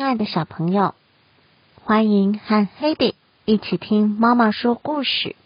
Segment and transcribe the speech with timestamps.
[0.00, 0.94] 亲爱的小朋友，
[1.84, 3.14] 欢迎和黑迪
[3.44, 5.36] 一起听妈妈说故事。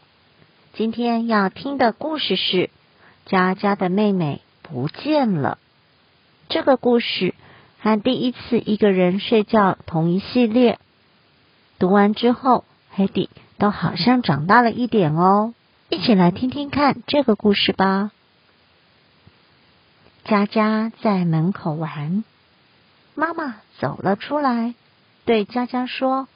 [0.75, 2.57] 今天要听的故事是
[3.27, 5.59] 《佳佳的妹妹不见了》。
[6.49, 7.35] 这个故事
[7.81, 10.79] 和第一次一个人睡觉同一系列。
[11.81, 15.53] 读完之后，黑迪都好像长大了一点哦。
[15.89, 18.13] 一起来听听看这个故事吧。
[20.25, 22.23] 佳佳在门口玩，
[23.15, 24.75] 妈妈走了出来，
[25.25, 26.29] 对佳佳说：“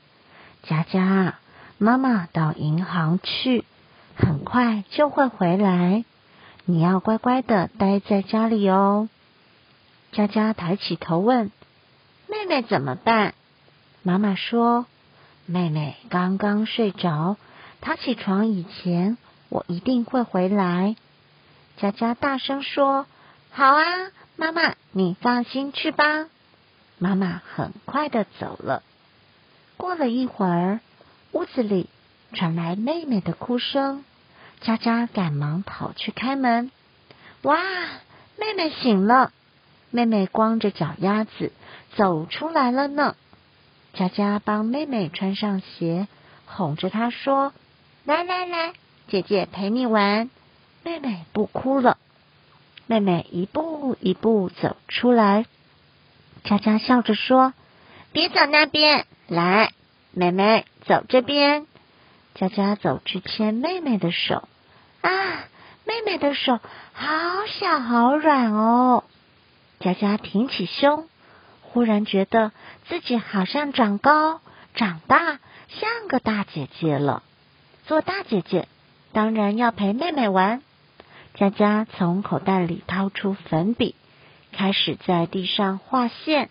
[0.62, 1.34] 佳佳，
[1.78, 3.64] 妈妈到银行去，
[4.16, 6.04] 很快就会回来，
[6.64, 9.08] 你要乖乖的待在家里哦。”
[10.12, 11.50] 佳佳抬起头问
[12.28, 13.34] ：“妹妹怎么办？”
[14.02, 14.86] 妈妈说
[15.46, 17.36] ：“妹妹刚刚睡着，
[17.80, 19.18] 她起床以前，
[19.48, 20.96] 我一定会回来。”
[21.76, 23.06] 佳佳大声说。
[23.50, 23.82] 好啊，
[24.36, 26.26] 妈妈，你放心去吧。
[26.98, 28.82] 妈妈很快的走了。
[29.76, 30.80] 过了一会儿，
[31.32, 31.88] 屋子里
[32.32, 34.04] 传来妹妹的哭声。
[34.60, 36.72] 佳佳赶忙跑去开门。
[37.42, 37.56] 哇，
[38.36, 39.32] 妹妹醒了！
[39.90, 41.52] 妹妹光着脚丫子
[41.96, 43.14] 走出来了呢。
[43.94, 46.08] 佳佳帮妹妹穿上鞋，
[46.46, 47.52] 哄着她说
[48.04, 48.72] ：“来来来，
[49.06, 50.28] 姐姐陪你玩。”
[50.84, 51.96] 妹妹不哭了。
[52.86, 55.46] 妹妹一步一步走出来，
[56.44, 57.52] 佳佳笑着说
[58.12, 59.72] ：“别走那边，来，
[60.12, 61.66] 妹妹走这边。”
[62.34, 64.48] 佳佳走去牵妹妹的手，
[65.00, 65.10] 啊，
[65.84, 66.60] 妹妹的手
[66.92, 67.08] 好
[67.46, 69.04] 小好软哦。
[69.80, 71.08] 佳佳挺起胸，
[71.62, 72.52] 忽然觉得
[72.88, 74.40] 自己好像长高、
[74.74, 77.22] 长大，像个大姐姐了。
[77.86, 78.68] 做大姐姐，
[79.12, 80.62] 当然要陪妹妹玩。
[81.34, 83.94] 佳佳从口袋里掏出粉笔，
[84.58, 86.50] 开始在地上画线。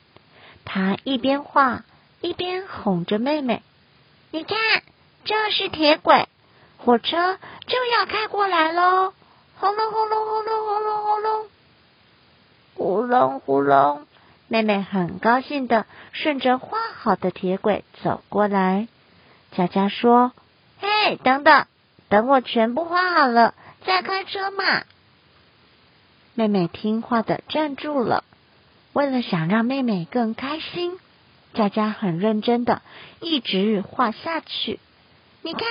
[0.63, 1.83] 他一边画
[2.21, 3.61] 一边哄着妹妹
[4.31, 4.57] ：“你看，
[5.25, 6.25] 这是铁轨，
[6.77, 7.37] 火车
[7.67, 9.13] 就要开过来喽！”
[9.59, 11.45] 轰隆轰隆轰隆轰隆轰隆，
[12.75, 14.07] 呼隆呼隆。
[14.47, 18.87] 妹妹很高兴的顺着画好的铁轨走过来。
[19.51, 20.31] 佳佳说
[20.79, 21.65] ：“嘿，等等，
[22.07, 23.53] 等我全部画好了。”
[23.85, 24.83] 再开车嘛？
[26.37, 28.23] 妹妹听话的站住了。
[28.93, 30.99] 为了想让妹妹更开心，
[31.55, 32.83] 佳佳很认真的
[33.19, 34.79] 一直画下去。
[35.41, 35.67] 你看，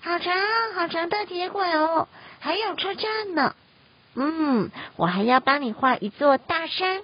[0.00, 0.34] 好长
[0.74, 2.08] 好长的铁轨哦，
[2.40, 3.54] 还有车站呢。
[4.16, 7.00] 嗯，我还要帮你画一座大山，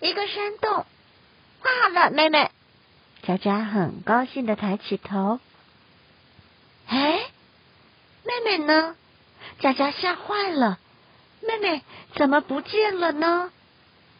[0.00, 0.86] 一个山洞。
[1.60, 2.50] 画好了，妹妹。
[3.22, 5.40] 佳佳很高兴的抬起头。
[6.86, 7.20] 哎，
[8.24, 8.96] 妹妹呢？
[9.60, 10.78] 佳佳吓坏了，
[11.40, 11.82] 妹妹
[12.14, 13.50] 怎么不见了呢？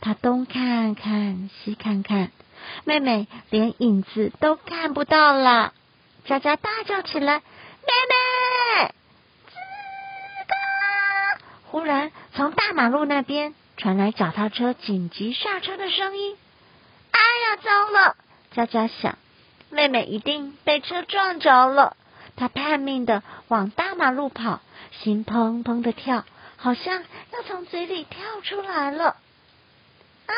[0.01, 2.31] 她东看看西看看，
[2.85, 5.73] 妹妹连影子都看不到了。
[6.25, 7.39] 佳佳大叫起来
[7.87, 8.95] ：“妹妹！”
[11.71, 16.37] 忽然，从大马路那边传来脚踏车紧急刹车的声音。
[17.11, 18.17] 哎呀，糟了！
[18.53, 19.19] 佳佳想，
[19.71, 21.97] 妹妹一定被车撞着了。
[22.37, 24.61] 她拼命的往大马路跑。
[25.03, 26.25] 心砰砰的跳，
[26.67, 27.01] 好像
[27.33, 29.17] 要从嘴里跳出来了。
[30.27, 30.35] 啊！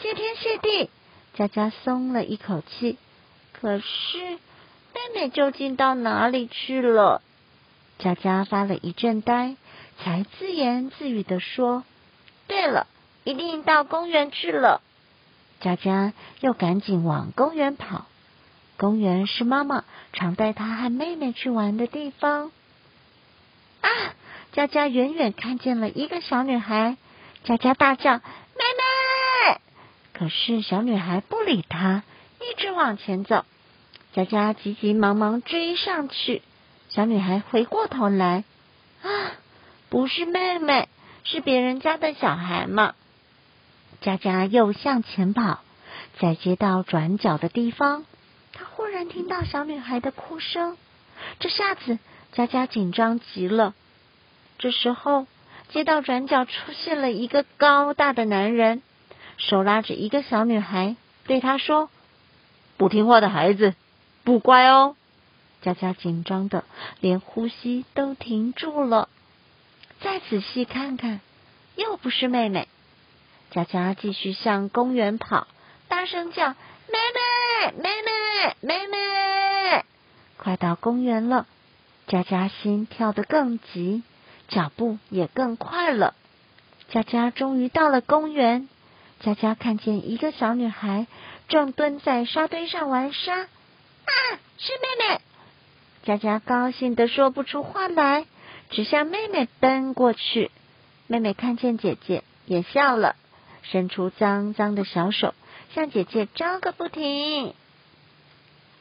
[0.00, 0.88] 谢天谢地，
[1.34, 2.96] 佳佳松了一口气。
[3.52, 4.38] 可是
[4.94, 7.20] 妹妹究竟到哪里去了？
[7.98, 9.56] 佳佳发了一阵呆，
[10.02, 11.84] 才自言自语的说
[12.48, 12.86] ：“对了，
[13.24, 14.80] 一定到公园去了。”
[15.60, 18.06] 佳佳又赶紧往公园跑。
[18.78, 19.84] 公园是妈妈
[20.14, 22.50] 常带她和妹妹去玩的地方。
[24.52, 26.96] 佳佳远远看见了一个小女孩，
[27.44, 28.22] 佳佳大叫：“妹
[28.58, 29.60] 妹！”
[30.12, 32.02] 可是小女孩不理她，
[32.40, 33.44] 一直往前走。
[34.12, 36.42] 佳佳急急忙忙追上去，
[36.88, 38.42] 小女孩回过头来
[39.02, 39.08] ：“啊，
[39.88, 40.88] 不是妹妹，
[41.22, 42.94] 是别人家的小孩嘛！”
[44.02, 45.60] 佳佳又向前跑，
[46.18, 48.04] 在街道转角的地方，
[48.52, 50.76] 她忽然听到小女孩的哭声，
[51.38, 51.98] 这下子。
[52.32, 53.74] 佳佳紧张极了。
[54.60, 55.26] 这时候，
[55.70, 58.82] 街道转角出现了一个高大的男人，
[59.38, 60.96] 手拉着一个小女孩，
[61.26, 61.88] 对她说
[62.76, 63.74] ：“不听话的孩子，
[64.22, 64.96] 不乖哦。”
[65.62, 66.64] 佳佳紧张的
[67.00, 69.08] 连呼吸都停住了。
[70.02, 71.20] 再仔细看看，
[71.74, 72.68] 又不是妹妹。
[73.50, 75.46] 佳佳继续向公园跑，
[75.88, 76.50] 大声叫
[76.92, 79.84] ：“妹妹，妹妹，妹妹！”
[80.36, 81.46] 快到公园了。
[82.06, 84.02] 佳佳心跳得更急，
[84.50, 86.14] 脚步也更快了。
[86.90, 88.68] 佳佳终于到了公园，
[89.20, 91.06] 佳佳看见一个小女孩
[91.48, 94.12] 正蹲在沙堆上玩沙，啊，
[94.58, 95.20] 是妹妹！
[96.02, 98.26] 佳佳高兴的说不出话来，
[98.70, 100.50] 只向妹妹奔过去。
[101.06, 103.16] 妹妹看见姐姐也笑了，
[103.62, 105.34] 伸出脏脏的小手
[105.74, 107.54] 向姐姐招个不停。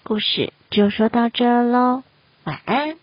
[0.04, 2.04] 故事就说到这喽，
[2.44, 2.98] 晚安。